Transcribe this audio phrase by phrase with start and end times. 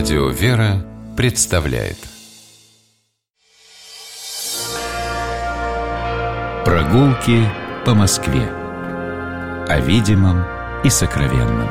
[0.00, 0.82] Радио «Вера»
[1.14, 1.98] представляет
[6.64, 7.46] Прогулки
[7.84, 8.48] по Москве
[9.68, 10.42] О видимом
[10.84, 11.68] и сокровенном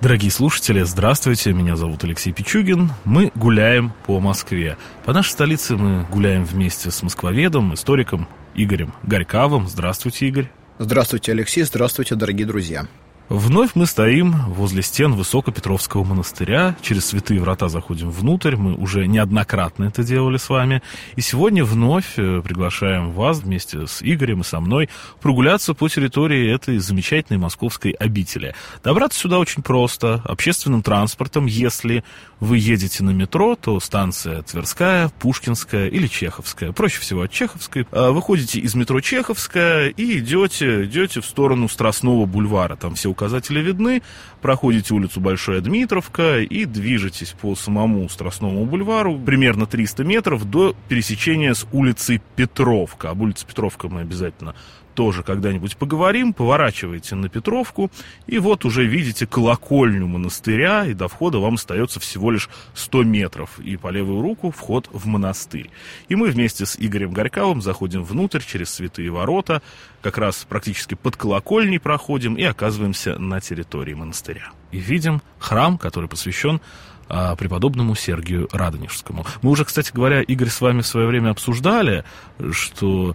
[0.00, 2.92] Дорогие слушатели, здравствуйте, меня зовут Алексей Пичугин.
[3.04, 4.76] Мы гуляем по Москве.
[5.04, 9.66] По нашей столице мы гуляем вместе с москвоведом, историком Игорем Горьковым.
[9.66, 10.48] Здравствуйте, Игорь.
[10.78, 11.62] Здравствуйте, Алексей.
[11.62, 12.86] Здравствуйте, дорогие друзья.
[13.30, 16.76] Вновь мы стоим возле стен Высокопетровского монастыря.
[16.82, 18.56] Через святые врата заходим внутрь.
[18.56, 20.82] Мы уже неоднократно это делали с вами.
[21.16, 24.90] И сегодня вновь э, приглашаем вас вместе с Игорем и со мной
[25.22, 28.54] прогуляться по территории этой замечательной московской обители.
[28.82, 30.20] Добраться сюда очень просто.
[30.26, 32.04] Общественным транспортом, если
[32.40, 36.72] вы едете на метро, то станция Тверская, Пушкинская или Чеховская.
[36.72, 37.86] Проще всего от Чеховской.
[37.90, 42.76] А выходите из метро Чеховская и идете, идете в сторону Страстного бульвара.
[42.76, 44.02] Там все указатели видны.
[44.42, 51.54] Проходите улицу Большая Дмитровка и движетесь по самому Страстному бульвару примерно 300 метров до пересечения
[51.54, 53.10] с улицей Петровка.
[53.10, 54.54] Об улице Петровка мы обязательно
[54.94, 56.32] тоже когда-нибудь поговорим.
[56.32, 57.90] Поворачиваете на Петровку,
[58.26, 63.58] и вот уже видите колокольню монастыря, и до входа вам остается всего лишь 100 метров,
[63.60, 65.70] и по левую руку вход в монастырь.
[66.08, 69.62] И мы вместе с Игорем Горьковым заходим внутрь через святые ворота,
[70.00, 74.50] как раз практически под колокольней проходим и оказываемся на территории монастыря.
[74.70, 76.60] И видим храм, который посвящен
[77.08, 79.26] а, преподобному Сергию Радонежскому.
[79.42, 82.04] Мы уже, кстати говоря, Игорь, с вами в свое время обсуждали,
[82.52, 83.14] что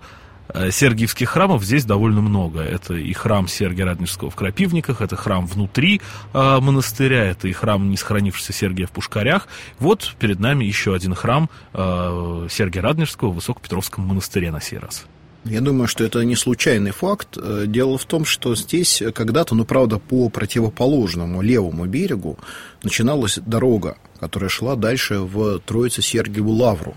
[0.53, 2.61] Сергиевских храмов здесь довольно много.
[2.61, 6.01] Это и храм Сергия Радонежского в Крапивниках, это храм внутри
[6.33, 9.47] э, монастыря, это и храм не сохранившийся Сергия в Пушкарях.
[9.79, 15.05] Вот перед нами еще один храм э, Сергия Радонежского в Высокопетровском монастыре на сей раз.
[15.45, 17.37] Я думаю, что это не случайный факт.
[17.37, 22.37] Э, дело в том, что здесь когда-то, ну, правда, по противоположному левому берегу
[22.83, 26.95] начиналась дорога, которая шла дальше в Троице-Сергиеву Лавру,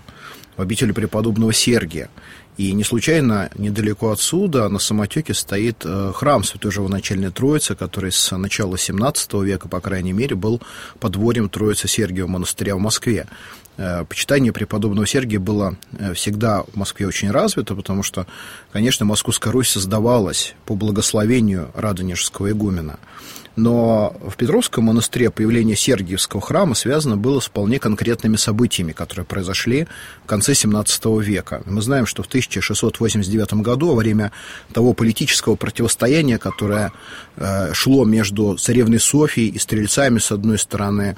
[0.56, 2.08] в обитель преподобного Сергия.
[2.58, 8.36] И не случайно недалеко отсюда на самотеке стоит э, храм Святой Живоначальной Троицы, который с
[8.36, 10.60] начала XVII века, по крайней мере, был
[11.00, 13.26] подворьем Троицы Сергиева монастыря в Москве.
[13.78, 18.26] Э, почитание преподобного Сергия было э, всегда в Москве очень развито, потому что,
[18.70, 22.98] конечно, Московская Русь создавалась по благословению Радонежского игумена.
[23.56, 29.86] Но в Петровском монастыре появление Сергиевского храма связано было с вполне конкретными событиями, которые произошли
[30.24, 31.62] в конце XVII века.
[31.66, 34.32] Мы знаем, что в 1689 году, во время
[34.72, 36.92] того политического противостояния, которое
[37.36, 41.16] э, шло между царевной Софией и стрельцами, с одной стороны,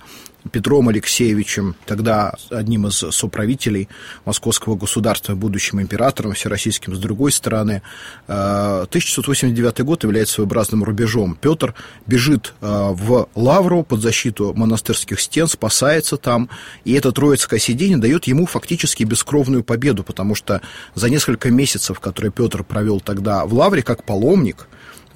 [0.53, 3.89] Петром Алексеевичем, тогда одним из соправителей
[4.25, 7.83] московского государства, будущим императором всероссийским, с другой стороны.
[8.27, 11.37] 1689 э, год является своеобразным рубежом.
[11.41, 11.75] Петр
[12.07, 16.51] бежит э, в Лавру под защиту монастырских стен, спасается там,
[16.85, 20.61] и это троицкое сидение дает ему фактически бескровную победу, потому что
[20.95, 24.67] за несколько месяцев, которые Петр провел тогда в Лавре как паломник,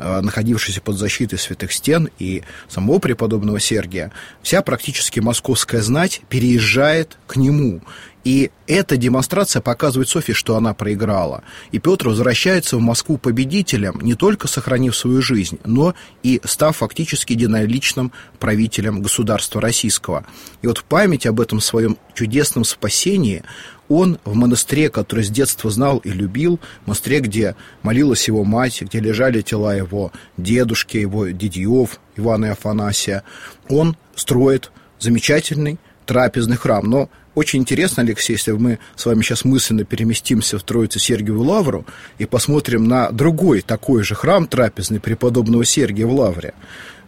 [0.00, 7.18] Э, находившийся под защитой святых стен и самого преподобного Сергия, вся практически московская знать переезжает
[7.26, 7.80] к нему.
[8.22, 11.42] И эта демонстрация показывает Софье, что она проиграла.
[11.72, 17.32] И Петр возвращается в Москву победителем, не только сохранив свою жизнь, но и став фактически
[17.32, 20.24] единоличным правителем государства российского.
[20.62, 23.42] И вот в память об этом своем чудесном спасении
[23.88, 29.00] он в монастыре, который с детства знал и любил, монастыре, где молилась его мать, где
[29.00, 33.22] лежали тела его дедушки, его дедьев, Ивана и Афанасия,
[33.68, 36.84] он строит замечательный трапезный храм.
[36.88, 41.86] Но очень интересно, Алексей, если мы с вами сейчас мысленно переместимся в Троицу Сергиеву Лавру
[42.18, 46.54] и посмотрим на другой такой же храм трапезный преподобного Сергия в Лавре,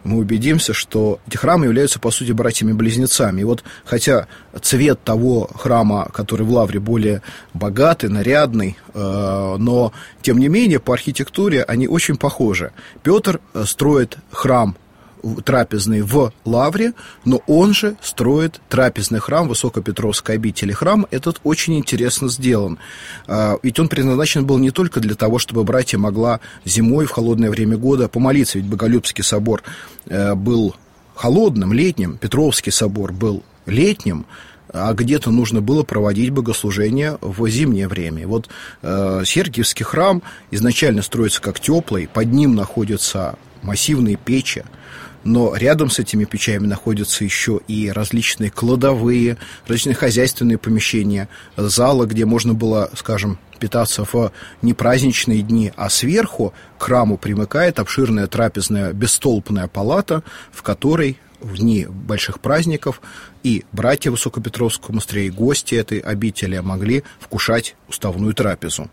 [0.03, 3.41] мы убедимся, что эти храмы являются, по сути, братьями-близнецами.
[3.41, 4.27] И вот, хотя
[4.61, 7.21] цвет того храма, который в Лавре более
[7.53, 12.71] богатый, нарядный, э, но, тем не менее, по архитектуре они очень похожи.
[13.03, 14.75] Петр э, строит храм
[15.43, 16.93] трапезный в Лавре,
[17.25, 20.71] но он же строит трапезный храм Высокопетровской обители.
[20.71, 22.79] Храм этот очень интересно сделан.
[23.27, 27.49] А, ведь он предназначен был не только для того, чтобы братья могла зимой в холодное
[27.49, 29.63] время года помолиться, ведь Боголюбский собор
[30.07, 30.75] э, был
[31.15, 34.25] холодным, летним, Петровский собор был летним,
[34.73, 38.27] а где-то нужно было проводить богослужение в зимнее время.
[38.27, 38.49] вот
[38.81, 44.63] э, Сергиевский храм изначально строится как теплый, под ним находятся массивные печи,
[45.23, 49.37] но рядом с этими печами находятся еще и различные кладовые,
[49.67, 54.31] различные хозяйственные помещения, залы, где можно было, скажем, питаться в
[54.61, 61.85] непраздничные дни, а сверху к храму примыкает обширная трапезная бестолпная палата, в которой в дни
[61.87, 63.01] больших праздников
[63.43, 68.89] и братья Высокопетровского монастыря, и гости этой обители могли вкушать уставную трапезу.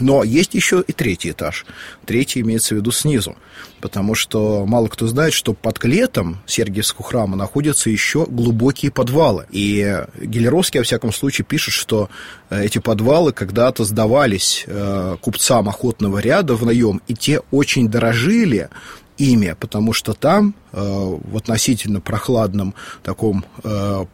[0.00, 1.66] Но есть еще и третий этаж.
[2.06, 3.36] Третий имеется в виду снизу.
[3.80, 9.46] Потому что мало кто знает, что под клетом Сергиевского храма находятся еще глубокие подвалы.
[9.50, 12.08] И Гелеровский, во всяком случае, пишет, что
[12.50, 18.68] э, эти подвалы когда-то сдавались э, купцам охотного ряда в наем, и те очень дорожили
[19.16, 23.44] ими, потому что там э, в относительно прохладном таком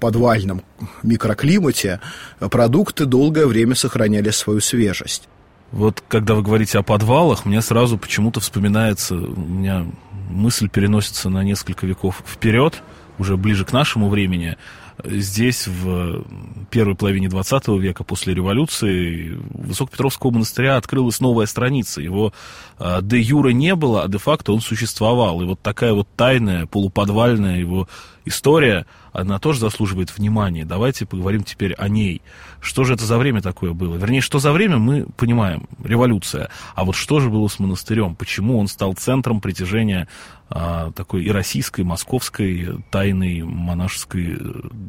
[0.01, 0.63] подвальном
[1.03, 2.01] микроклимате
[2.39, 5.29] продукты долгое время сохраняли свою свежесть.
[5.75, 9.85] Вот когда вы говорите о подвалах, мне сразу почему-то вспоминается, у меня
[10.31, 12.81] мысль переносится на несколько веков вперед,
[13.19, 14.57] уже ближе к нашему времени.
[15.03, 16.25] Здесь в
[16.71, 22.01] первой половине 20 века, после революции, Высокопетровского монастыря открылась новая страница.
[22.01, 22.33] Его
[22.79, 25.43] а, де юра не было, а де факто он существовал.
[25.43, 27.89] И вот такая вот тайная, полуподвальная его
[28.25, 30.65] история, она тоже заслуживает внимания.
[30.65, 32.23] Давайте поговорим теперь о ней.
[32.61, 33.97] Что же это за время такое было?
[33.97, 36.51] Вернее, что за время, мы понимаем, революция.
[36.75, 38.15] А вот что же было с монастырем?
[38.15, 40.09] Почему он стал центром притяжения
[40.49, 44.39] такой и российской, и московской тайной монашеской э,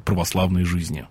[0.04, 1.08] православной жизни?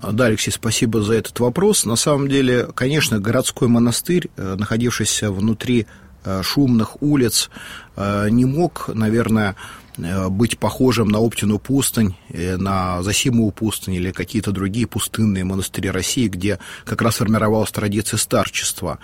[0.00, 1.84] Да, Алексей, спасибо за этот вопрос.
[1.84, 5.86] На самом деле, конечно, городской монастырь, э, находившийся внутри
[6.24, 7.50] э, шумных улиц,
[7.96, 9.56] не мог, наверное,
[9.98, 16.28] быть похожим на Оптину пустынь, э, на Засимову пустынь или какие-то другие пустынные монастыри России,
[16.28, 18.98] где как раз формировалась традиция старчества.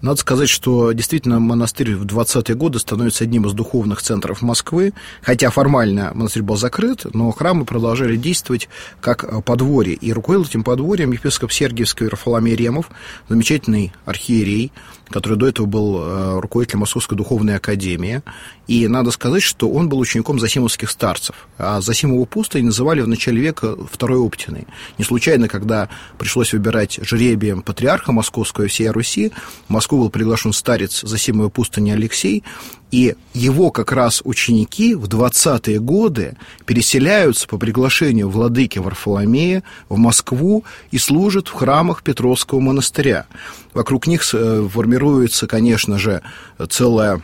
[0.00, 4.92] Надо сказать, что действительно монастырь в 20-е годы становится одним из духовных центров Москвы,
[5.22, 8.68] хотя формально монастырь был закрыт, но храмы продолжали действовать
[9.00, 9.94] как э, подворье.
[9.94, 12.90] И руководил этим подворьем епископ Сергиевский Варфоломей Ремов,
[13.28, 14.72] замечательный архиерей,
[15.08, 18.22] который до этого был руководителем Московской духовной академии.
[18.68, 21.48] И надо сказать, что он был учеником засимовских старцев.
[21.58, 24.66] А Засимову пустынь называли в начале века Второй Оптиной.
[24.98, 25.88] Не случайно, когда
[26.18, 29.32] пришлось выбирать жребием патриарха Московского и всей Руси,
[29.68, 32.42] в Москву был приглашен старец Засимовой пустыни Алексей,
[32.90, 40.64] и его как раз ученики в 20-е годы переселяются по приглашению владыки Варфоломея в Москву
[40.90, 43.26] и служат в храмах Петровского монастыря.
[43.74, 46.22] Вокруг них э, формируется, конечно же,
[46.68, 47.22] целая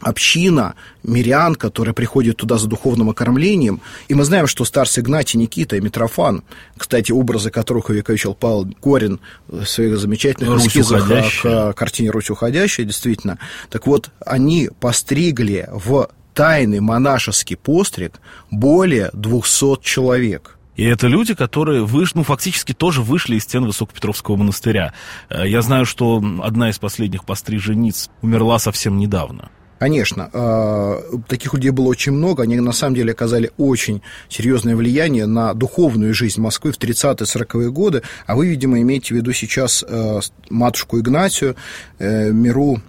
[0.00, 3.80] община мирян, которые приходят туда за духовным окормлением.
[4.08, 6.42] И мы знаем, что старцы Игнатий, Никита и Митрофан,
[6.76, 11.72] кстати, образы которых увековечил Павел Горин в своих замечательных Русь эскизах уходящая.
[11.72, 13.38] к картине «Русь уходящая», действительно.
[13.70, 18.20] Так вот, они постригли в тайный монашеский постриг
[18.50, 20.56] более 200 человек.
[20.76, 24.92] И это люди, которые вышли, ну, фактически тоже вышли из стен Высокопетровского монастыря.
[25.30, 29.50] Э, я знаю, что одна из последних пострижениц умерла совсем недавно.
[29.78, 35.26] Конечно, а, таких людей было очень много, они на самом деле оказали очень серьезное влияние
[35.26, 40.20] на духовную жизнь Москвы в 30-40-е годы, а вы, видимо, имеете в виду сейчас э,
[40.48, 41.56] матушку Игнатию,
[41.98, 42.80] э, Миру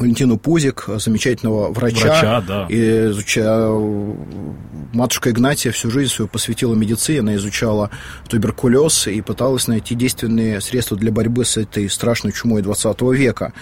[0.00, 2.08] Валентину Пузик, замечательного врача.
[2.08, 2.66] Врача, да.
[2.68, 3.70] И изуча...
[4.92, 7.90] Матушка Игнатия всю жизнь свою посвятила медицине, она изучала
[8.28, 13.52] туберкулез и пыталась найти действенные средства для борьбы с этой страшной чумой 20 века.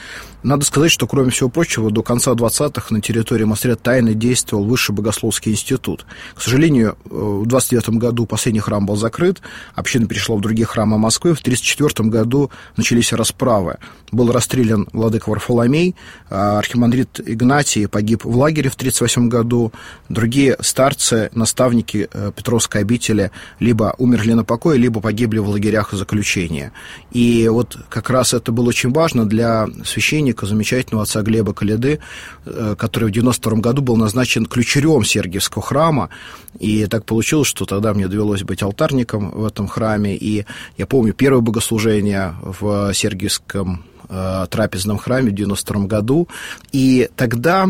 [0.44, 4.94] Надо сказать, что, кроме всего прочего, до конца 20-х на территории монастыря тайно действовал Высший
[4.94, 6.04] Богословский институт.
[6.34, 9.40] К сожалению, э, в 29 году последний храм был закрыт,
[9.74, 11.34] община перешла в другие храмы Москвы.
[11.34, 13.78] В 1934 году начались расправы.
[14.12, 15.96] Был расстрелян владыка Варфоломей,
[16.30, 19.72] архимандрит Игнатий погиб в лагере в 1938 году.
[20.08, 26.72] Другие старцы, наставники э, Петровской обители либо умерли на покое, либо погибли в лагерях заключения.
[27.12, 32.00] И вот как раз это было очень важно для священника, замечательного отца Глеба Каледы,
[32.46, 36.08] э, который в 92 году был назначен ключерем Сергиевского храма.
[36.58, 40.16] И так получилось, что тогда мне довелось быть алтарником в этом храме.
[40.16, 40.46] И
[40.78, 46.28] я помню первое богослужение в Сергиевском э, трапезном храме в 92 году.
[46.72, 47.66] И тогда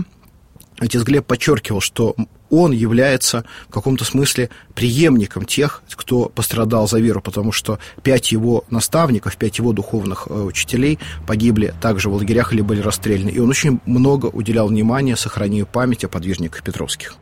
[0.78, 2.14] отец Глеб подчеркивал, что
[2.50, 8.64] он является в каком-то смысле преемником тех, кто пострадал за веру, потому что пять его
[8.70, 13.30] наставников, пять его духовных э, учителей погибли также в лагерях или были расстреляны.
[13.30, 17.16] И он очень много уделял внимания сохранению памяти о подвижниках Петровских.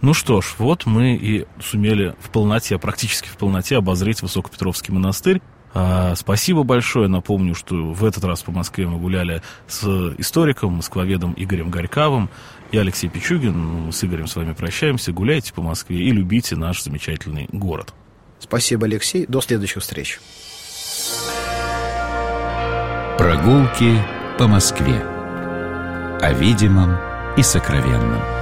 [0.00, 5.40] Ну что ж, вот мы и сумели в полноте, практически в полноте обозреть Высокопетровский монастырь.
[5.74, 7.08] А, спасибо большое.
[7.08, 9.84] Напомню, что в этот раз по Москве мы гуляли с
[10.18, 12.28] историком, москвоведом Игорем Горьковым.
[12.72, 13.56] Я Алексей Пичугин.
[13.56, 15.12] Мы с Игорем с вами прощаемся.
[15.12, 17.94] Гуляйте по Москве и любите наш замечательный город.
[18.38, 19.26] Спасибо, Алексей.
[19.26, 20.20] До следующих встреч.
[23.18, 24.02] Прогулки
[24.38, 25.00] по Москве.
[26.20, 26.96] О видимом
[27.36, 28.41] и сокровенном.